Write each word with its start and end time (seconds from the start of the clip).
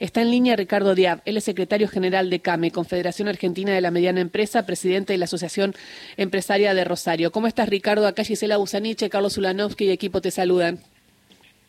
Está 0.00 0.22
en 0.22 0.30
línea 0.30 0.56
Ricardo 0.56 0.94
Diab, 0.94 1.20
él 1.26 1.36
es 1.36 1.44
secretario 1.44 1.86
general 1.86 2.30
de 2.30 2.40
CAME, 2.40 2.70
Confederación 2.70 3.28
Argentina 3.28 3.74
de 3.74 3.82
la 3.82 3.90
Mediana 3.90 4.22
Empresa, 4.22 4.64
presidente 4.64 5.12
de 5.12 5.18
la 5.18 5.26
Asociación 5.26 5.74
Empresaria 6.16 6.72
de 6.72 6.84
Rosario. 6.84 7.30
¿Cómo 7.30 7.46
estás, 7.46 7.68
Ricardo? 7.68 8.06
Acá 8.06 8.24
Gisela 8.24 8.56
Busaniche, 8.56 9.10
Carlos 9.10 9.36
Ulanovsky 9.36 9.84
y 9.84 9.90
equipo 9.90 10.22
te 10.22 10.30
saludan. 10.30 10.80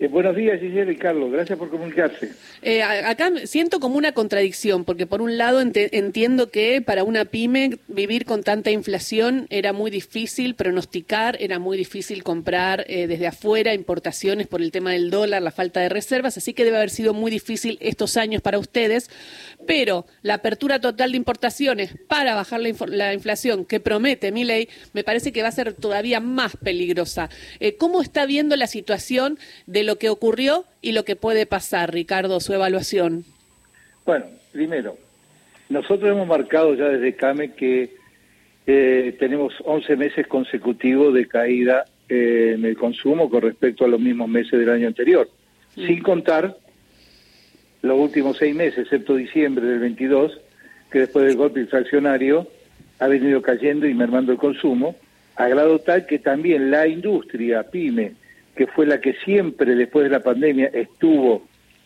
Eh, 0.02 0.08
buenos 0.08 0.36
días, 0.36 0.60
Gisela 0.60 0.92
y 0.92 0.96
Carlos. 0.96 1.32
Gracias 1.32 1.60
por 1.60 1.70
comunicarse. 1.70 2.32
Eh, 2.64 2.82
acá 2.82 3.32
siento 3.46 3.80
como 3.80 3.98
una 3.98 4.14
contradicción, 4.14 4.84
porque 4.84 5.06
por 5.06 5.22
un 5.22 5.38
lado 5.38 5.62
entiendo 5.62 6.50
que 6.50 6.82
para 6.82 7.04
una 7.04 7.26
pyme 7.26 7.78
vivir 7.88 8.26
con 8.26 8.42
tanta 8.42 8.72
inflación 8.72 9.46
era 9.52 9.74
muy 9.74 9.92
difícil 9.92 10.56
pronosticar, 10.56 11.38
era 11.40 11.60
muy 11.60 11.78
difícil 11.78 12.24
comprar 12.24 12.84
eh, 12.88 13.06
desde 13.06 13.28
afuera 13.28 13.76
importaciones 13.76 14.48
por 14.48 14.64
el 14.64 14.72
tema 14.72 14.92
del 14.92 15.12
dólar, 15.12 15.44
la 15.44 15.52
falta 15.52 15.82
de 15.82 15.90
reservas, 15.90 16.36
así 16.36 16.56
que 16.56 16.66
debe 16.66 16.78
haber 16.78 16.90
sido 16.90 17.14
muy 17.14 17.30
difícil 17.30 17.78
estos 17.80 18.18
años 18.18 18.42
para 18.42 18.58
ustedes, 18.58 19.08
pero 19.68 20.08
la 20.24 20.34
apertura 20.36 20.82
total 20.82 21.12
de 21.12 21.18
importaciones 21.18 21.94
para 22.08 22.34
bajar 22.34 22.60
la, 22.60 22.74
la 22.88 23.14
inflación 23.14 23.66
que 23.66 23.80
promete 23.80 24.32
mi 24.32 24.46
ley, 24.46 24.68
me 24.94 25.04
parece 25.04 25.32
que 25.32 25.44
va 25.44 25.50
a 25.50 25.52
ser 25.52 25.74
todavía 25.74 26.20
más 26.20 26.58
peligrosa. 26.58 27.30
¿Cómo 27.78 28.02
está 28.02 28.26
viendo 28.26 28.56
la 28.56 28.66
situación 28.66 29.38
de 29.68 29.91
lo 29.92 29.98
que 29.98 30.10
ocurrió 30.10 30.64
y 30.82 30.94
lo 30.94 31.04
que 31.04 31.18
puede 31.18 31.46
pasar, 31.46 31.94
Ricardo, 31.94 32.40
su 32.40 32.54
evaluación. 32.54 33.26
Bueno, 34.06 34.26
primero, 34.54 34.96
nosotros 35.68 36.10
hemos 36.10 36.26
marcado 36.26 36.74
ya 36.76 36.86
desde 36.86 37.14
CAME 37.14 37.52
que 37.56 37.94
eh, 38.68 39.18
tenemos 39.20 39.54
11 39.66 39.98
meses 39.98 40.28
consecutivos 40.28 41.14
de 41.14 41.28
caída 41.28 41.84
eh, 42.08 42.54
en 42.56 42.64
el 42.64 42.78
consumo 42.78 43.30
con 43.30 43.42
respecto 43.42 43.84
a 43.84 43.90
los 43.90 44.00
mismos 44.00 44.30
meses 44.30 44.58
del 44.58 44.70
año 44.70 44.88
anterior, 44.88 45.28
sin 45.76 46.02
contar 46.02 46.56
los 47.82 48.00
últimos 48.00 48.38
seis 48.38 48.56
meses, 48.56 48.86
excepto 48.86 49.16
diciembre 49.16 49.66
del 49.66 49.80
22, 49.80 50.40
que 50.90 51.00
después 51.00 51.26
del 51.26 51.36
golpe 51.36 51.60
infraccionario 51.60 52.48
ha 53.00 53.08
venido 53.08 53.42
cayendo 53.42 53.86
y 53.88 53.94
mermando 53.94 54.32
el 54.32 54.38
consumo, 54.38 54.96
a 55.36 55.50
grado 55.50 55.80
tal 55.80 56.06
que 56.06 56.20
también 56.20 56.72
la 56.72 56.88
industria, 56.88 57.64
pyme, 57.64 58.21
que 58.56 58.68
fue 58.68 58.86
la 58.86 59.02
que 59.02 59.14
siempre 59.26 59.76
después 59.76 60.04
de 60.04 60.10
la 60.10 60.22
pandemia 60.22 60.68
estuvo 60.74 61.44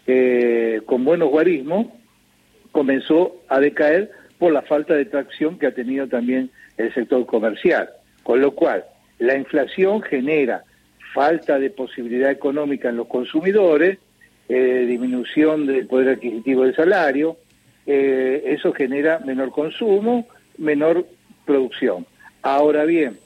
eh, 0.07 0.81
con 0.85 1.03
buenos 1.05 1.29
guarismos, 1.29 1.87
comenzó 2.71 3.37
a 3.47 3.59
decaer 3.59 4.11
por 4.37 4.51
la 4.51 4.61
falta 4.61 4.93
de 4.93 5.05
tracción 5.05 5.57
que 5.57 5.67
ha 5.67 5.73
tenido 5.73 6.07
también 6.07 6.51
el 6.77 6.93
sector 6.93 7.25
comercial. 7.25 7.89
Con 8.23 8.41
lo 8.41 8.51
cual, 8.51 8.83
la 9.19 9.37
inflación 9.37 10.01
genera 10.01 10.63
falta 11.13 11.57
de 11.57 11.69
posibilidad 11.69 12.29
económica 12.29 12.89
en 12.89 12.97
los 12.97 13.07
consumidores, 13.07 13.99
eh, 14.49 14.85
disminución 14.87 15.65
del 15.65 15.87
poder 15.87 16.09
adquisitivo 16.09 16.63
del 16.63 16.75
salario, 16.75 17.37
eh, 17.87 18.43
eso 18.47 18.73
genera 18.73 19.19
menor 19.19 19.51
consumo, 19.51 20.27
menor 20.57 21.05
producción. 21.45 22.05
Ahora 22.41 22.85
bien, 22.85 23.17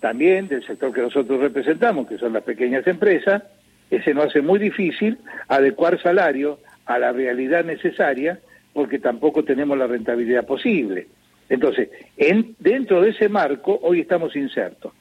también 0.00 0.48
del 0.48 0.66
sector 0.66 0.92
que 0.92 1.02
nosotros 1.02 1.40
representamos, 1.40 2.08
que 2.08 2.18
son 2.18 2.32
las 2.32 2.42
pequeñas 2.42 2.86
empresas, 2.86 3.42
ese 3.90 4.14
nos 4.14 4.26
hace 4.26 4.40
muy 4.40 4.58
difícil 4.58 5.18
adecuar 5.48 6.00
salario 6.02 6.58
a 6.86 6.98
la 6.98 7.12
realidad 7.12 7.64
necesaria 7.64 8.40
porque 8.72 8.98
tampoco 8.98 9.44
tenemos 9.44 9.76
la 9.76 9.86
rentabilidad 9.86 10.46
posible. 10.46 11.08
Entonces, 11.48 11.90
en, 12.16 12.54
dentro 12.58 13.02
de 13.02 13.10
ese 13.10 13.28
marco, 13.28 13.78
hoy 13.82 14.00
estamos 14.00 14.36
insertos. 14.36 14.92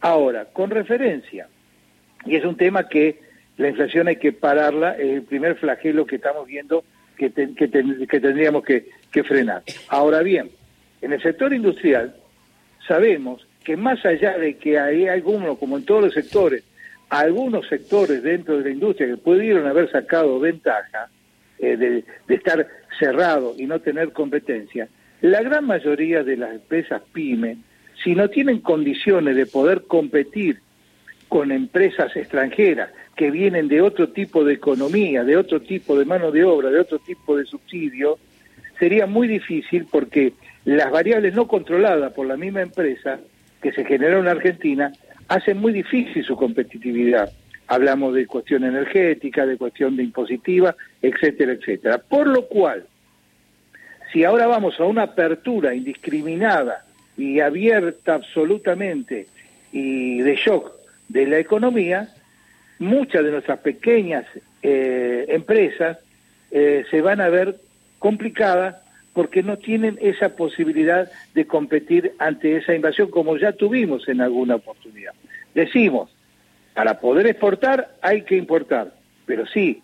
Ahora, 0.00 0.46
con 0.46 0.70
referencia, 0.70 1.48
y 2.24 2.36
es 2.36 2.44
un 2.44 2.56
tema 2.56 2.88
que 2.88 3.20
la 3.58 3.68
inflación 3.68 4.08
hay 4.08 4.16
que 4.16 4.32
pararla, 4.32 4.92
es 4.92 5.10
el 5.10 5.22
primer 5.22 5.56
flagelo 5.56 6.06
que 6.06 6.16
estamos 6.16 6.46
viendo 6.46 6.84
que, 7.16 7.30
que, 7.30 7.68
tendríamos 8.20 8.64
que 8.64 9.24
frenar. 9.24 9.62
Ahora 9.88 10.22
bien, 10.22 10.50
en 11.02 11.12
el 11.12 11.20
sector 11.20 11.52
industrial 11.52 12.14
sabemos 12.86 13.47
que 13.68 13.76
más 13.76 14.02
allá 14.06 14.38
de 14.38 14.56
que 14.56 14.78
hay 14.78 15.08
algunos, 15.08 15.58
como 15.58 15.76
en 15.76 15.84
todos 15.84 16.04
los 16.04 16.14
sectores, 16.14 16.64
algunos 17.10 17.68
sectores 17.68 18.22
dentro 18.22 18.56
de 18.56 18.64
la 18.64 18.70
industria 18.70 19.08
que 19.08 19.18
pudieron 19.18 19.66
haber 19.66 19.90
sacado 19.90 20.40
ventaja 20.40 21.10
eh, 21.58 21.76
de, 21.76 22.34
estar 22.34 22.66
cerrado 22.98 23.54
y 23.58 23.66
no 23.66 23.78
tener 23.78 24.14
competencia, 24.14 24.88
la 25.20 25.42
gran 25.42 25.66
mayoría 25.66 26.24
de 26.24 26.38
las 26.38 26.52
empresas 26.52 27.02
pyme, 27.12 27.58
si 28.02 28.14
no 28.14 28.30
tienen 28.30 28.60
condiciones 28.60 29.36
de 29.36 29.44
poder 29.44 29.82
competir 29.82 30.60
con 31.28 31.52
empresas 31.52 32.16
extranjeras 32.16 32.88
que 33.16 33.30
vienen 33.30 33.68
de 33.68 33.82
otro 33.82 34.08
tipo 34.08 34.44
de 34.44 34.54
economía, 34.54 35.24
de 35.24 35.36
otro 35.36 35.60
tipo 35.60 35.98
de 35.98 36.06
mano 36.06 36.30
de 36.30 36.42
obra, 36.42 36.70
de 36.70 36.80
otro 36.80 37.00
tipo 37.00 37.36
de 37.36 37.44
subsidio, 37.44 38.18
sería 38.78 39.04
muy 39.04 39.28
difícil 39.28 39.86
porque 39.90 40.32
las 40.64 40.90
variables 40.90 41.34
no 41.34 41.46
controladas 41.46 42.14
por 42.14 42.26
la 42.26 42.38
misma 42.38 42.62
empresa 42.62 43.20
que 43.62 43.72
se 43.72 43.84
generó 43.84 44.20
en 44.20 44.28
Argentina 44.28 44.92
hacen 45.28 45.58
muy 45.58 45.72
difícil 45.72 46.24
su 46.24 46.36
competitividad. 46.36 47.30
Hablamos 47.66 48.14
de 48.14 48.26
cuestión 48.26 48.64
energética, 48.64 49.44
de 49.44 49.58
cuestión 49.58 49.96
de 49.96 50.04
impositiva, 50.04 50.74
etcétera, 51.02 51.52
etcétera. 51.52 51.98
Por 51.98 52.26
lo 52.26 52.46
cual, 52.46 52.84
si 54.12 54.24
ahora 54.24 54.46
vamos 54.46 54.80
a 54.80 54.84
una 54.84 55.02
apertura 55.02 55.74
indiscriminada 55.74 56.84
y 57.16 57.40
abierta 57.40 58.14
absolutamente 58.14 59.26
y 59.70 60.20
de 60.20 60.36
shock 60.36 60.72
de 61.08 61.26
la 61.26 61.38
economía, 61.38 62.08
muchas 62.78 63.24
de 63.24 63.32
nuestras 63.32 63.58
pequeñas 63.58 64.24
eh, 64.62 65.26
empresas 65.28 65.98
eh, 66.50 66.84
se 66.90 67.02
van 67.02 67.20
a 67.20 67.28
ver 67.28 67.56
complicadas 67.98 68.76
porque 69.18 69.42
no 69.42 69.56
tienen 69.56 69.98
esa 70.00 70.36
posibilidad 70.36 71.10
de 71.34 71.44
competir 71.44 72.12
ante 72.20 72.56
esa 72.56 72.72
invasión 72.72 73.10
como 73.10 73.36
ya 73.36 73.50
tuvimos 73.50 74.08
en 74.08 74.20
alguna 74.20 74.54
oportunidad. 74.54 75.12
Decimos, 75.56 76.08
para 76.72 77.00
poder 77.00 77.26
exportar 77.26 77.96
hay 78.00 78.22
que 78.22 78.36
importar, 78.36 78.94
pero 79.26 79.44
sí, 79.48 79.82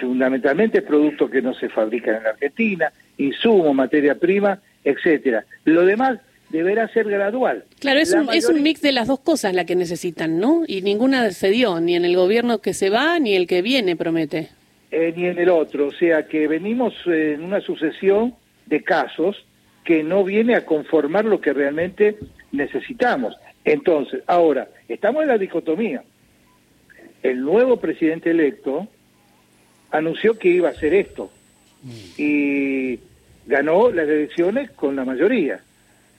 fundamentalmente 0.00 0.82
productos 0.82 1.32
que 1.32 1.42
no 1.42 1.52
se 1.52 1.68
fabrican 1.68 2.14
en 2.14 2.22
la 2.22 2.30
Argentina, 2.30 2.92
insumos, 3.18 3.74
materia 3.74 4.14
prima, 4.14 4.60
etcétera. 4.84 5.44
Lo 5.64 5.84
demás 5.84 6.20
deberá 6.50 6.86
ser 6.92 7.08
gradual. 7.08 7.64
Claro, 7.80 7.98
es 7.98 8.14
un, 8.14 8.32
es 8.32 8.48
un 8.48 8.62
mix 8.62 8.82
de 8.82 8.92
las 8.92 9.08
dos 9.08 9.18
cosas 9.18 9.52
la 9.52 9.64
que 9.64 9.74
necesitan, 9.74 10.38
¿no? 10.38 10.62
Y 10.64 10.82
ninguna 10.82 11.28
se 11.32 11.50
dio, 11.50 11.80
ni 11.80 11.96
en 11.96 12.04
el 12.04 12.14
gobierno 12.14 12.60
que 12.60 12.72
se 12.72 12.88
va, 12.88 13.18
ni 13.18 13.34
el 13.34 13.48
que 13.48 13.62
viene, 13.62 13.96
promete. 13.96 14.50
Eh, 14.92 15.12
ni 15.16 15.26
en 15.26 15.40
el 15.40 15.48
otro, 15.48 15.88
o 15.88 15.92
sea 15.92 16.28
que 16.28 16.46
venimos 16.46 16.94
en 17.06 17.42
una 17.42 17.60
sucesión 17.60 18.34
de 18.70 18.82
casos 18.82 19.44
que 19.84 20.02
no 20.02 20.24
viene 20.24 20.54
a 20.54 20.64
conformar 20.64 21.24
lo 21.24 21.40
que 21.40 21.52
realmente 21.52 22.16
necesitamos. 22.52 23.36
Entonces, 23.64 24.22
ahora, 24.26 24.68
estamos 24.88 25.22
en 25.22 25.28
la 25.28 25.38
dicotomía. 25.38 26.02
El 27.22 27.42
nuevo 27.42 27.78
presidente 27.78 28.30
electo 28.30 28.86
anunció 29.90 30.38
que 30.38 30.48
iba 30.48 30.68
a 30.68 30.72
hacer 30.72 30.94
esto 30.94 31.30
y 32.16 32.98
ganó 33.46 33.90
las 33.90 34.08
elecciones 34.08 34.70
con 34.70 34.96
la 34.96 35.04
mayoría, 35.04 35.60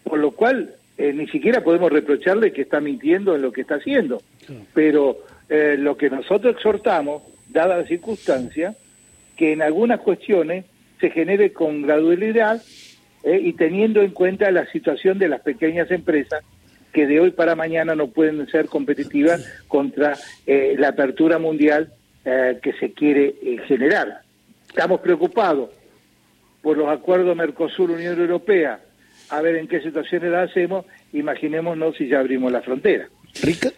por 0.03 0.19
lo 0.19 0.31
cual 0.31 0.75
eh, 0.97 1.13
ni 1.13 1.27
siquiera 1.27 1.63
podemos 1.63 1.91
reprocharle 1.91 2.51
que 2.51 2.63
está 2.63 2.81
mintiendo 2.81 3.35
en 3.35 3.41
lo 3.41 3.51
que 3.51 3.61
está 3.61 3.75
haciendo. 3.75 4.21
Pero 4.73 5.19
eh, 5.49 5.77
lo 5.79 5.95
que 5.95 6.09
nosotros 6.09 6.55
exhortamos, 6.55 7.23
dada 7.49 7.77
la 7.77 7.87
circunstancia, 7.87 8.75
que 9.37 9.53
en 9.53 9.61
algunas 9.61 10.01
cuestiones 10.01 10.65
se 11.01 11.09
genere 11.09 11.51
con 11.51 11.81
gradualidad 11.81 12.61
eh, 13.23 13.39
y 13.43 13.53
teniendo 13.53 14.01
en 14.01 14.11
cuenta 14.11 14.49
la 14.51 14.65
situación 14.67 15.19
de 15.19 15.27
las 15.27 15.41
pequeñas 15.41 15.91
empresas 15.91 16.43
que 16.93 17.07
de 17.07 17.19
hoy 17.19 17.31
para 17.31 17.55
mañana 17.55 17.95
no 17.95 18.07
pueden 18.07 18.47
ser 18.47 18.67
competitivas 18.67 19.45
contra 19.67 20.13
eh, 20.45 20.75
la 20.77 20.89
apertura 20.89 21.39
mundial 21.39 21.91
eh, 22.23 22.59
que 22.61 22.73
se 22.73 22.93
quiere 22.93 23.33
generar. 23.67 24.21
Estamos 24.67 25.01
preocupados 25.01 25.69
por 26.61 26.77
los 26.77 26.87
acuerdos 26.87 27.35
Mercosur-Unión 27.35 28.19
Europea, 28.19 28.79
a 29.29 29.41
ver 29.41 29.55
en 29.55 29.67
qué 29.67 29.81
situaciones 29.81 30.31
la 30.31 30.43
hacemos, 30.43 30.85
imaginémonos 31.13 31.95
si 31.97 32.07
ya 32.07 32.19
abrimos 32.19 32.51
la 32.51 32.61
frontera. 32.61 33.07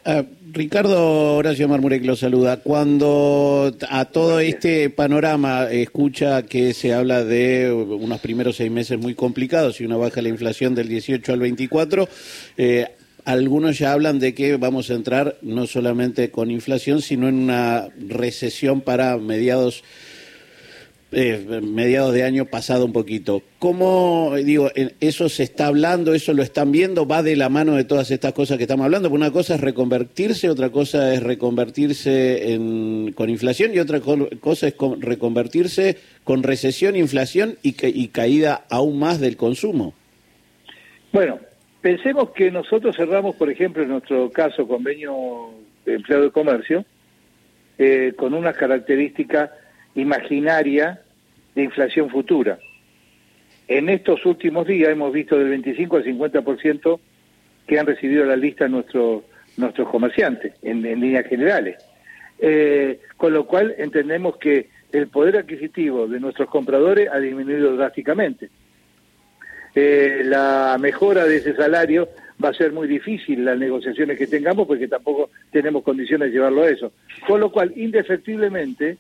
Ah, 0.05 0.23
Ricardo 0.51 1.35
Horacio 1.35 1.67
Marmurek 1.67 2.05
lo 2.05 2.15
saluda. 2.15 2.57
Cuando 2.57 3.75
a 3.89 4.05
todo 4.05 4.39
este 4.39 4.89
panorama 4.89 5.67
escucha 5.71 6.43
que 6.43 6.73
se 6.73 6.93
habla 6.93 7.23
de 7.23 7.71
unos 7.71 8.19
primeros 8.19 8.57
seis 8.57 8.71
meses 8.71 8.99
muy 8.99 9.15
complicados 9.15 9.81
y 9.81 9.85
una 9.85 9.97
baja 9.97 10.21
la 10.21 10.29
inflación 10.29 10.75
del 10.75 10.89
18 10.89 11.33
al 11.33 11.39
24, 11.39 12.07
eh, 12.57 12.87
algunos 13.25 13.79
ya 13.79 13.93
hablan 13.93 14.19
de 14.19 14.33
que 14.33 14.57
vamos 14.57 14.91
a 14.91 14.95
entrar 14.95 15.37
no 15.41 15.65
solamente 15.65 16.29
con 16.29 16.51
inflación, 16.51 17.01
sino 17.01 17.27
en 17.27 17.35
una 17.35 17.87
recesión 17.97 18.81
para 18.81 19.17
mediados 19.17 19.83
eh, 21.13 21.61
mediados 21.61 22.13
de 22.13 22.23
año 22.23 22.45
pasado 22.45 22.85
un 22.85 22.93
poquito. 22.93 23.41
¿Cómo, 23.59 24.33
digo, 24.43 24.69
eso 24.99 25.29
se 25.29 25.43
está 25.43 25.67
hablando, 25.67 26.13
eso 26.13 26.33
lo 26.33 26.43
están 26.43 26.71
viendo, 26.71 27.07
va 27.07 27.23
de 27.23 27.35
la 27.35 27.49
mano 27.49 27.75
de 27.75 27.83
todas 27.83 28.11
estas 28.11 28.33
cosas 28.33 28.57
que 28.57 28.63
estamos 28.63 28.85
hablando? 28.85 29.09
Porque 29.09 29.21
una 29.23 29.31
cosa 29.31 29.55
es 29.55 29.61
reconvertirse, 29.61 30.49
otra 30.49 30.69
cosa 30.69 31.13
es 31.13 31.23
reconvertirse 31.23 32.57
con 33.15 33.29
inflación 33.29 33.73
y 33.73 33.79
otra 33.79 34.01
cosa 34.01 34.67
es 34.67 34.75
reconvertirse 34.99 35.97
con 36.23 36.43
recesión, 36.43 36.95
inflación 36.95 37.57
y, 37.63 37.75
y 37.81 38.07
caída 38.09 38.65
aún 38.69 38.99
más 38.99 39.19
del 39.19 39.37
consumo. 39.37 39.93
Bueno, 41.11 41.39
pensemos 41.81 42.31
que 42.31 42.49
nosotros 42.49 42.95
cerramos, 42.95 43.35
por 43.35 43.49
ejemplo, 43.49 43.83
en 43.83 43.89
nuestro 43.89 44.31
caso, 44.31 44.67
convenio 44.67 45.51
de 45.85 45.95
empleado 45.95 46.23
de 46.23 46.31
comercio, 46.31 46.85
eh, 47.77 48.13
con 48.15 48.33
una 48.33 48.53
característica 48.53 49.51
imaginaria 49.95 51.01
de 51.55 51.63
inflación 51.63 52.09
futura. 52.09 52.59
En 53.67 53.89
estos 53.89 54.25
últimos 54.25 54.67
días 54.67 54.89
hemos 54.89 55.13
visto 55.13 55.37
del 55.37 55.49
25 55.49 55.97
al 55.97 56.03
50% 56.03 56.99
que 57.67 57.79
han 57.79 57.85
recibido 57.85 58.25
la 58.25 58.35
lista 58.35 58.67
nuestros 58.67 59.23
nuestros 59.57 59.87
comerciantes, 59.89 60.53
en, 60.61 60.81
líneas 60.81 61.27
generales. 61.27 61.77
Eh, 62.39 62.99
con 63.17 63.33
lo 63.33 63.45
cual 63.45 63.75
entendemos 63.77 64.37
que 64.37 64.69
el 64.91 65.07
poder 65.07 65.37
adquisitivo 65.37 66.07
de 66.07 66.19
nuestros 66.19 66.49
compradores 66.49 67.09
ha 67.11 67.19
disminuido 67.19 67.75
drásticamente. 67.75 68.49
Eh, 69.75 70.21
la 70.25 70.77
mejora 70.79 71.25
de 71.25 71.37
ese 71.37 71.55
salario 71.55 72.09
va 72.43 72.49
a 72.49 72.53
ser 72.53 72.71
muy 72.73 72.87
difícil 72.87 73.43
las 73.45 73.57
negociaciones 73.57 74.17
que 74.17 74.27
tengamos 74.27 74.67
porque 74.67 74.87
tampoco 74.87 75.29
tenemos 75.51 75.83
condiciones 75.83 76.29
de 76.29 76.33
llevarlo 76.33 76.63
a 76.63 76.69
eso. 76.69 76.91
Con 77.27 77.39
lo 77.39 77.51
cual, 77.51 77.73
indefectiblemente, 77.75 78.97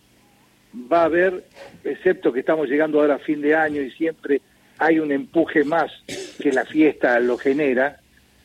va 0.73 1.01
a 1.01 1.05
haber, 1.05 1.43
excepto 1.83 2.31
que 2.33 2.39
estamos 2.39 2.67
llegando 2.67 2.99
ahora 2.99 3.15
a 3.15 3.19
fin 3.19 3.41
de 3.41 3.55
año 3.55 3.81
y 3.81 3.91
siempre 3.91 4.41
hay 4.77 4.99
un 4.99 5.11
empuje 5.11 5.63
más 5.63 5.91
que 6.39 6.51
la 6.51 6.65
fiesta 6.65 7.19
lo 7.19 7.37
genera, 7.37 7.97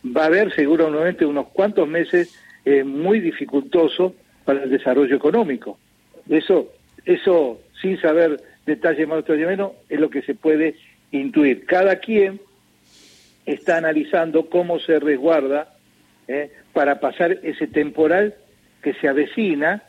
va 0.04 0.24
a 0.24 0.26
haber 0.26 0.54
seguramente 0.54 1.24
unos 1.24 1.48
cuantos 1.48 1.88
meses 1.88 2.34
eh, 2.64 2.84
muy 2.84 3.20
dificultosos 3.20 4.12
para 4.44 4.62
el 4.62 4.70
desarrollo 4.70 5.16
económico. 5.16 5.78
Eso, 6.28 6.72
eso 7.04 7.60
sin 7.80 8.00
saber 8.00 8.40
detalles 8.66 9.08
más 9.08 9.28
o 9.28 9.32
menos, 9.32 9.72
es 9.88 9.98
lo 9.98 10.10
que 10.10 10.22
se 10.22 10.34
puede 10.34 10.76
intuir. 11.10 11.64
Cada 11.64 11.96
quien 11.96 12.40
está 13.46 13.78
analizando 13.78 14.50
cómo 14.50 14.78
se 14.78 15.00
resguarda 15.00 15.74
eh, 16.28 16.52
para 16.72 17.00
pasar 17.00 17.38
ese 17.42 17.66
temporal 17.66 18.34
que 18.82 18.92
se 18.94 19.08
avecina, 19.08 19.82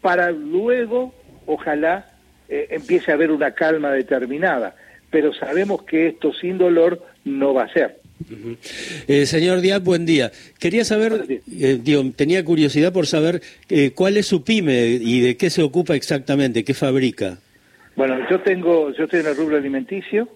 para 0.00 0.30
luego, 0.30 1.14
ojalá, 1.48 2.06
eh, 2.48 2.68
empiece 2.70 3.10
a 3.10 3.14
haber 3.14 3.30
una 3.30 3.52
calma 3.52 3.90
determinada. 3.92 4.76
Pero 5.10 5.32
sabemos 5.32 5.82
que 5.82 6.08
esto 6.08 6.32
sin 6.32 6.58
dolor 6.58 7.02
no 7.24 7.54
va 7.54 7.64
a 7.64 7.72
ser. 7.72 7.96
Eh, 9.06 9.26
señor 9.26 9.60
Díaz, 9.60 9.82
buen 9.82 10.04
día. 10.04 10.30
Quería 10.58 10.84
saber, 10.84 11.40
tenía 12.16 12.44
curiosidad 12.44 12.92
por 12.92 13.06
saber 13.06 13.40
cuál 13.94 14.16
es 14.16 14.26
su 14.26 14.44
pyme 14.44 14.86
y 14.86 15.20
de 15.20 15.36
qué 15.36 15.50
se 15.50 15.62
ocupa 15.62 15.94
exactamente, 15.94 16.64
qué 16.64 16.74
fabrica. 16.74 17.38
Bueno, 17.98 18.16
yo 18.30 18.40
tengo, 18.42 18.92
yo 18.92 19.04
estoy 19.06 19.18
en 19.18 19.26
el 19.26 19.36
rubro 19.36 19.56
alimenticio, 19.56 20.28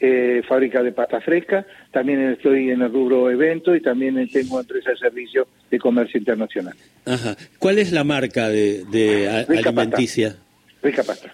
eh, 0.00 0.40
fábrica 0.48 0.82
de 0.82 0.90
pasta 0.92 1.20
fresca, 1.20 1.66
también 1.92 2.30
estoy 2.30 2.70
en 2.70 2.80
el 2.80 2.90
rubro 2.90 3.30
evento 3.30 3.76
y 3.76 3.82
también 3.82 4.26
tengo 4.30 4.58
empresa 4.58 4.92
de 4.92 4.96
servicio 4.96 5.46
de 5.70 5.78
comercio 5.78 6.16
internacional. 6.16 6.72
Ajá. 7.04 7.36
¿Cuál 7.58 7.78
es 7.78 7.92
la 7.92 8.04
marca 8.04 8.48
de, 8.48 9.46
alimenticia? 9.46 10.36
Rica 10.82 11.02
pasta. 11.02 11.32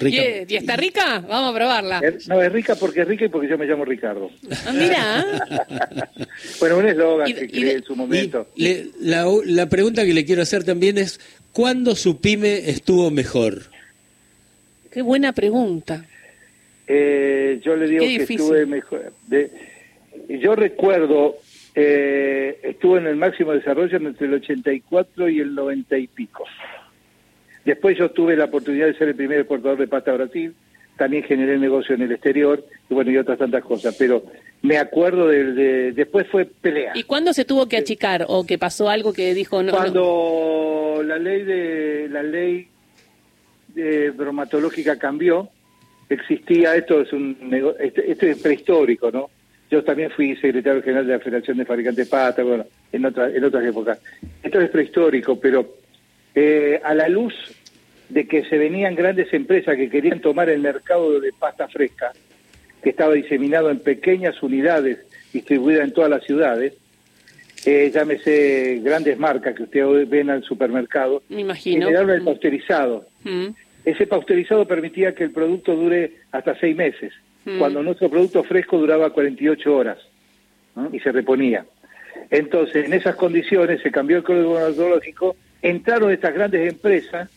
Rica. 0.00 0.22
¿Y, 0.48 0.56
está 0.56 0.76
rica? 0.76 1.24
Vamos 1.28 1.52
a 1.52 1.56
probarla. 1.56 2.00
No, 2.28 2.40
es 2.40 2.52
rica 2.52 2.76
porque 2.76 3.00
es 3.00 3.08
rica 3.08 3.24
y 3.24 3.28
porque 3.28 3.48
yo 3.48 3.58
me 3.58 3.66
llamo 3.66 3.84
Ricardo. 3.84 4.30
Ah, 4.64 4.72
mira. 4.72 5.24
bueno, 6.60 6.78
un 6.78 6.86
eslogan 6.86 7.32
que 7.32 7.48
creé 7.48 7.72
en 7.72 7.82
su 7.82 7.96
momento. 7.96 8.46
la, 9.00 9.26
la 9.44 9.68
pregunta 9.68 10.04
que 10.04 10.14
le 10.14 10.24
quiero 10.24 10.42
hacer 10.42 10.62
también 10.62 10.98
es, 10.98 11.18
¿cuándo 11.52 11.96
su 11.96 12.20
pyme 12.20 12.70
estuvo 12.70 13.10
mejor? 13.10 13.62
Qué 14.92 15.02
buena 15.02 15.32
pregunta. 15.32 16.04
Eh, 16.86 17.60
yo 17.62 17.76
le 17.76 17.86
digo 17.86 18.04
que 18.04 18.34
estuve 18.34 18.64
mejor. 18.64 19.12
yo 20.28 20.56
recuerdo, 20.56 21.36
eh, 21.74 22.58
estuve 22.62 23.00
en 23.00 23.06
el 23.06 23.16
máximo 23.16 23.52
desarrollo 23.52 23.98
entre 23.98 24.26
el 24.26 24.34
84 24.34 25.28
y 25.28 25.40
el 25.40 25.54
90 25.54 25.98
y 25.98 26.06
pico. 26.06 26.44
Después 27.68 27.98
yo 27.98 28.10
tuve 28.10 28.34
la 28.34 28.46
oportunidad 28.46 28.86
de 28.86 28.94
ser 28.94 29.08
el 29.08 29.14
primer 29.14 29.40
exportador 29.40 29.76
de 29.76 29.86
pasta 29.86 30.10
a 30.10 30.14
Brasil, 30.14 30.54
también 30.96 31.22
generé 31.22 31.58
negocio 31.58 31.94
en 31.94 32.00
el 32.00 32.12
exterior 32.12 32.64
y 32.88 32.94
bueno, 32.94 33.10
y 33.10 33.18
otras 33.18 33.36
tantas 33.36 33.62
cosas, 33.62 33.94
pero 33.98 34.22
me 34.62 34.78
acuerdo 34.78 35.28
de, 35.28 35.92
después 35.92 36.26
fue 36.28 36.46
pelea. 36.46 36.92
¿Y 36.94 37.02
cuándo 37.02 37.34
se 37.34 37.44
tuvo 37.44 37.68
que 37.68 37.76
achicar 37.76 38.24
o 38.26 38.46
que 38.46 38.56
pasó 38.56 38.88
algo 38.88 39.12
que 39.12 39.34
dijo 39.34 39.62
no? 39.62 39.72
Cuando 39.72 41.02
la 41.04 41.18
ley 41.18 41.42
de 41.42 42.08
la 42.10 42.22
ley 42.22 42.68
de 43.74 44.12
bromatológica 44.12 44.98
cambió, 44.98 45.50
existía, 46.08 46.74
esto 46.74 47.02
es 47.02 47.12
un 47.12 47.36
esto, 47.80 48.24
es 48.24 48.38
prehistórico, 48.38 49.10
¿no? 49.10 49.28
Yo 49.70 49.84
también 49.84 50.10
fui 50.10 50.34
secretario 50.36 50.82
general 50.82 51.06
de 51.06 51.12
la 51.12 51.20
Federación 51.20 51.58
de 51.58 51.66
Fabricantes 51.66 52.06
de 52.06 52.10
Pata, 52.10 52.42
bueno, 52.42 52.64
en, 52.90 53.04
otra, 53.04 53.28
en 53.28 53.44
otras 53.44 53.62
épocas. 53.62 54.00
Esto 54.42 54.58
es 54.58 54.70
prehistórico, 54.70 55.38
pero 55.38 55.76
eh, 56.34 56.80
a 56.84 56.94
la 56.94 57.08
luz 57.08 57.34
de 58.08 58.26
que 58.26 58.44
se 58.44 58.58
venían 58.58 58.94
grandes 58.94 59.32
empresas 59.32 59.76
que 59.76 59.90
querían 59.90 60.20
tomar 60.20 60.48
el 60.48 60.60
mercado 60.60 61.20
de 61.20 61.32
pasta 61.32 61.68
fresca, 61.68 62.12
que 62.82 62.90
estaba 62.90 63.14
diseminado 63.14 63.70
en 63.70 63.80
pequeñas 63.80 64.42
unidades 64.42 64.98
distribuidas 65.32 65.84
en 65.84 65.92
todas 65.92 66.10
las 66.10 66.24
ciudades, 66.24 66.74
eh, 67.66 67.90
llámese 67.92 68.80
grandes 68.82 69.18
marcas 69.18 69.54
que 69.54 69.64
ustedes 69.64 70.08
ven 70.08 70.30
al 70.30 70.42
supermercado, 70.42 71.22
Me 71.28 71.42
imagino. 71.42 71.86
generaron 71.86 72.10
el 72.10 72.22
pasteurizado. 72.22 73.06
Mm. 73.24 73.48
Ese 73.84 74.06
pasteurizado 74.06 74.66
permitía 74.66 75.14
que 75.14 75.24
el 75.24 75.32
producto 75.32 75.74
dure 75.74 76.12
hasta 76.32 76.58
seis 76.58 76.76
meses, 76.76 77.12
mm. 77.44 77.58
cuando 77.58 77.82
nuestro 77.82 78.08
producto 78.08 78.42
fresco 78.44 78.78
duraba 78.78 79.10
48 79.10 79.76
horas 79.76 79.98
y 80.92 81.00
se 81.00 81.10
reponía. 81.10 81.66
Entonces, 82.30 82.86
en 82.86 82.92
esas 82.92 83.16
condiciones 83.16 83.82
se 83.82 83.90
cambió 83.90 84.18
el 84.18 84.22
código 84.22 84.52
odontológico, 84.52 85.34
entraron 85.60 86.12
estas 86.12 86.34
grandes 86.34 86.72
empresas 86.72 87.28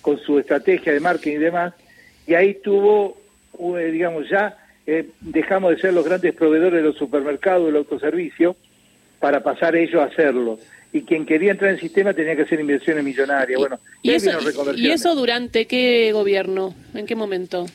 con 0.00 0.18
su 0.18 0.38
estrategia 0.38 0.92
de 0.92 1.00
marketing 1.00 1.36
y 1.36 1.38
demás, 1.38 1.74
y 2.26 2.34
ahí 2.34 2.54
tuvo, 2.54 3.20
eh, 3.78 3.90
digamos, 3.90 4.28
ya 4.28 4.56
eh, 4.86 5.08
dejamos 5.20 5.70
de 5.72 5.80
ser 5.80 5.94
los 5.94 6.04
grandes 6.04 6.34
proveedores 6.34 6.82
de 6.82 6.88
los 6.88 6.96
supermercados, 6.96 7.66
del 7.66 7.76
autoservicio, 7.76 8.56
para 9.18 9.42
pasar 9.42 9.76
ellos 9.76 10.00
a 10.00 10.06
hacerlo. 10.06 10.58
Y 10.92 11.02
quien 11.02 11.24
quería 11.24 11.52
entrar 11.52 11.70
en 11.70 11.76
el 11.76 11.80
sistema 11.80 12.12
tenía 12.14 12.34
que 12.34 12.42
hacer 12.42 12.58
inversiones 12.58 13.04
millonarias. 13.04 13.58
Bueno, 13.60 13.78
¿Y, 14.02 14.10
eso, 14.10 14.30
¿Y 14.74 14.90
eso 14.90 15.14
durante 15.14 15.66
qué 15.66 16.10
gobierno? 16.12 16.74
¿En 16.94 17.06
qué 17.06 17.14
momento? 17.14 17.66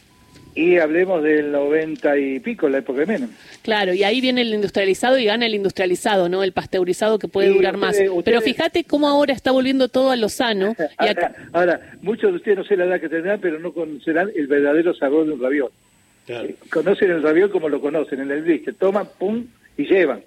Y 0.56 0.78
hablemos 0.78 1.22
del 1.22 1.52
90 1.52 2.18
y 2.18 2.40
pico, 2.40 2.70
la 2.70 2.78
época 2.78 3.02
de 3.02 3.06
Menem. 3.06 3.30
Claro, 3.62 3.94
y 3.94 4.04
ahí 4.04 4.22
viene 4.22 4.42
el 4.42 4.54
industrializado 4.54 5.18
y 5.18 5.26
gana 5.26 5.46
el 5.46 5.54
industrializado, 5.54 6.30
¿no? 6.30 6.44
El 6.44 6.54
pasteurizado 6.54 7.20
que 7.20 7.28
puede 7.28 7.50
durar 7.50 7.76
más. 7.76 7.98
Pero 8.24 8.42
fíjate 8.42 8.86
cómo 8.86 9.08
ahora 9.08 9.34
está 9.34 9.52
volviendo 9.52 9.90
todo 9.90 10.12
a 10.12 10.16
lo 10.16 10.30
sano. 10.30 10.74
ahora, 11.52 11.82
muchos 12.02 12.32
de 12.32 12.38
ustedes 12.38 12.58
no 12.58 12.64
sé 12.64 12.78
la 12.78 12.86
edad 12.86 13.02
que 13.02 13.10
tendrán, 13.10 13.42
pero 13.42 13.60
no 13.60 13.74
conocerán 13.74 14.32
el 14.34 14.48
verdadero 14.48 14.96
sabor 14.96 15.26
de 15.26 15.34
un 15.34 15.42
raviol. 15.42 15.72
Eh, 16.28 16.56
conocen 16.72 17.12
el 17.12 17.22
raviol 17.22 17.52
como 17.52 17.68
lo 17.68 17.82
conocen, 17.82 18.22
en 18.22 18.32
el 18.32 18.42
brisket. 18.42 18.78
Toman, 18.78 19.08
pum, 19.20 19.46
y 19.78 19.86
llevan 19.86 20.22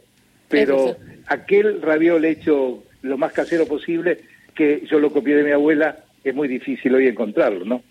pero 0.49 0.97
aquel 1.27 1.81
raviol 1.83 2.25
hecho 2.25 2.83
lo 3.03 3.19
más 3.19 3.33
casero 3.33 3.67
posible, 3.67 4.19
que 4.55 4.85
yo 4.91 4.99
lo 4.99 5.13
copié 5.13 5.37
de 5.37 5.45
mi 5.45 5.53
abuela, 5.53 5.99
es 6.25 6.35
muy 6.35 6.49
difícil 6.49 6.95
hoy 6.95 7.07
encontrarlo, 7.07 7.65
¿no? 7.65 7.83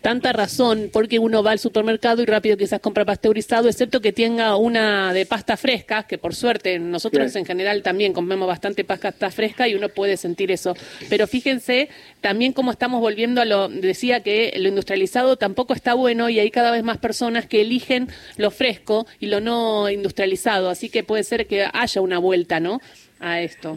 Tanta 0.00 0.32
razón 0.32 0.90
porque 0.92 1.18
uno 1.18 1.42
va 1.42 1.52
al 1.52 1.58
supermercado 1.58 2.22
y 2.22 2.26
rápido 2.26 2.56
quizás 2.56 2.80
compra 2.80 3.04
pasteurizado, 3.04 3.68
excepto 3.68 4.00
que 4.00 4.12
tenga 4.12 4.56
una 4.56 5.12
de 5.12 5.26
pasta 5.26 5.56
fresca, 5.56 6.06
que 6.06 6.18
por 6.18 6.34
suerte 6.34 6.78
nosotros 6.78 7.34
en 7.36 7.44
general 7.44 7.82
también 7.82 8.12
comemos 8.12 8.48
bastante 8.48 8.84
pasta 8.84 9.30
fresca 9.30 9.68
y 9.68 9.74
uno 9.74 9.88
puede 9.88 10.16
sentir 10.16 10.50
eso. 10.50 10.74
Pero 11.08 11.26
fíjense 11.26 11.88
también 12.20 12.52
cómo 12.52 12.70
estamos 12.70 13.00
volviendo 13.00 13.40
a 13.40 13.44
lo, 13.44 13.68
decía 13.68 14.22
que 14.22 14.52
lo 14.56 14.68
industrializado 14.68 15.36
tampoco 15.36 15.74
está 15.74 15.94
bueno 15.94 16.28
y 16.28 16.38
hay 16.38 16.50
cada 16.50 16.70
vez 16.70 16.82
más 16.82 16.98
personas 16.98 17.46
que 17.46 17.60
eligen 17.60 18.08
lo 18.36 18.50
fresco 18.50 19.06
y 19.18 19.26
lo 19.26 19.40
no 19.40 19.90
industrializado, 19.90 20.70
así 20.70 20.88
que 20.88 21.02
puede 21.02 21.24
ser 21.24 21.46
que 21.46 21.66
haya 21.72 22.00
una 22.00 22.18
vuelta, 22.18 22.60
¿no? 22.60 22.80
A 23.18 23.40
esto. 23.40 23.74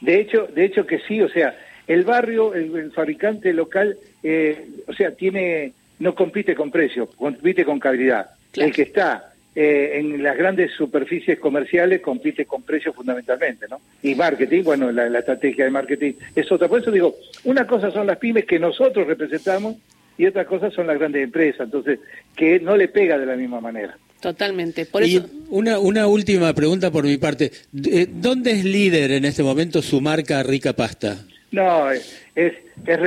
De, 0.00 0.20
hecho, 0.20 0.46
de 0.54 0.64
hecho 0.64 0.86
que 0.86 1.00
sí, 1.06 1.20
o 1.20 1.28
sea, 1.28 1.56
el 1.86 2.04
barrio, 2.04 2.54
el 2.54 2.92
fabricante 2.92 3.52
local 3.52 3.98
eh, 4.28 4.68
o 4.88 4.92
sea, 4.92 5.12
tiene 5.12 5.72
no 6.00 6.14
compite 6.14 6.54
con 6.54 6.70
precio, 6.70 7.06
compite 7.06 7.64
con 7.64 7.78
calidad. 7.78 8.30
El 8.54 8.72
que 8.72 8.82
está 8.82 9.32
eh, 9.54 9.98
en 9.98 10.22
las 10.22 10.36
grandes 10.36 10.72
superficies 10.72 11.38
comerciales 11.38 12.00
compite 12.00 12.44
con 12.44 12.62
precio 12.62 12.92
fundamentalmente, 12.92 13.66
¿no? 13.70 13.80
Y 14.02 14.14
marketing, 14.14 14.64
bueno, 14.64 14.90
la, 14.90 15.18
estrategia 15.18 15.64
de 15.64 15.70
marketing 15.70 16.12
es 16.34 16.50
otra. 16.50 16.68
Por 16.68 16.80
eso 16.80 16.90
digo, 16.90 17.16
una 17.44 17.66
cosa 17.66 17.90
son 17.92 18.06
las 18.06 18.18
pymes 18.18 18.46
que 18.46 18.58
nosotros 18.58 19.06
representamos 19.06 19.76
y 20.18 20.26
otra 20.26 20.44
cosa 20.44 20.70
son 20.70 20.88
las 20.88 20.98
grandes 20.98 21.22
empresas, 21.22 21.60
entonces 21.60 22.00
que 22.34 22.58
no 22.58 22.76
le 22.76 22.88
pega 22.88 23.16
de 23.16 23.26
la 23.26 23.36
misma 23.36 23.60
manera. 23.60 23.96
Totalmente. 24.20 24.86
Por 24.86 25.04
y 25.04 25.16
eso, 25.16 25.30
una, 25.50 25.78
una 25.78 26.08
última 26.08 26.52
pregunta 26.52 26.90
por 26.90 27.04
mi 27.04 27.16
parte. 27.16 27.52
Eh, 27.84 28.08
¿Dónde 28.10 28.50
es 28.52 28.64
líder 28.64 29.12
en 29.12 29.24
este 29.24 29.42
momento 29.42 29.82
su 29.82 30.00
marca 30.00 30.42
Rica 30.42 30.72
Pasta? 30.72 31.24
No, 31.52 31.90
es, 31.90 32.26
es, 32.34 32.54
es 32.86 32.98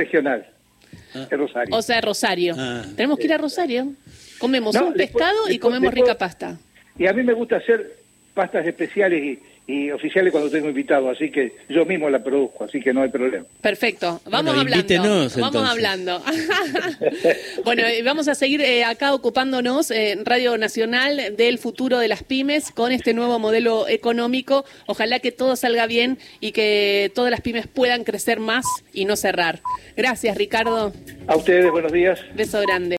es 1.14 1.30
Rosario. 1.30 1.76
o 1.76 1.82
sea, 1.82 2.00
Rosario. 2.00 2.54
Ah. 2.58 2.84
Tenemos 2.96 3.18
que 3.18 3.24
ir 3.26 3.32
a 3.32 3.38
Rosario. 3.38 3.92
Comemos 4.38 4.74
No, 4.74 4.86
un 4.88 4.94
después- 4.94 5.10
pescado 5.12 5.48
y 5.50 5.58
comemos 5.58 5.90
después- 5.90 6.02
rica 6.08 6.18
pasta. 6.18 6.58
Y 6.98 7.06
a 7.06 7.12
mí 7.12 7.22
me 7.22 7.32
gusta 7.34 7.56
hacer 7.56 7.96
pastas 8.34 8.66
especiales 8.66 9.22
y, 9.22 9.38
y 9.70 9.90
oficiales 9.90 10.32
cuando 10.32 10.50
tengo 10.50 10.68
invitados, 10.68 11.16
así 11.16 11.30
que 11.30 11.52
yo 11.68 11.84
mismo 11.84 12.10
la 12.10 12.22
produzco, 12.22 12.64
así 12.64 12.80
que 12.80 12.92
no 12.92 13.02
hay 13.02 13.08
problema. 13.10 13.44
Perfecto, 13.60 14.20
vamos 14.24 14.30
Bueno, 14.30 14.50
hablando. 14.60 14.76
invítenos, 14.76 15.36
vamos 15.36 15.54
entonces. 15.54 15.70
hablando. 15.70 16.22
bueno, 17.64 17.82
eh, 17.86 18.02
vamos 18.02 18.28
a 18.28 18.34
seguir 18.34 18.60
eh, 18.62 18.84
acá 18.84 19.14
ocupándonos 19.14 19.90
eh, 19.90 20.12
en 20.12 20.24
Radio 20.24 20.56
Nacional 20.58 21.36
del 21.36 21.58
futuro 21.58 21.98
de 21.98 22.08
las 22.08 22.22
pymes 22.24 22.70
con 22.72 22.92
este 22.92 23.14
nuevo 23.14 23.38
modelo 23.38 23.88
económico. 23.88 24.64
Ojalá 24.86 25.20
que 25.20 25.32
todo 25.32 25.56
salga 25.56 25.86
bien 25.86 26.18
y 26.40 26.52
que 26.52 27.12
todas 27.14 27.30
las 27.30 27.40
pymes 27.40 27.66
puedan 27.66 28.04
crecer 28.04 28.40
más 28.40 28.64
y 28.92 29.04
no 29.04 29.16
cerrar. 29.16 29.60
Gracias, 29.96 30.36
Ricardo. 30.36 30.92
A 31.26 31.36
ustedes, 31.36 31.70
buenos 31.70 31.92
días. 31.92 32.20
Beso 32.34 32.60
grande. 32.60 32.88